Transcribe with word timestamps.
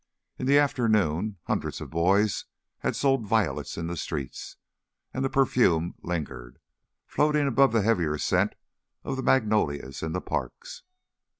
In 0.39 0.47
the 0.47 0.57
afternoon 0.57 1.37
hundreds 1.43 1.79
of 1.79 1.91
boys 1.91 2.45
had 2.79 2.95
sold 2.95 3.27
violets 3.27 3.77
in 3.77 3.85
the 3.85 3.95
streets, 3.95 4.57
and 5.13 5.23
the 5.23 5.29
perfume 5.29 5.93
lingered, 6.01 6.57
floating 7.05 7.45
above 7.45 7.71
the 7.71 7.83
heavier 7.83 8.17
scent 8.17 8.55
of 9.03 9.15
the 9.15 9.21
magnolias 9.21 10.01
in 10.01 10.13
the 10.13 10.19
parks. 10.21 10.81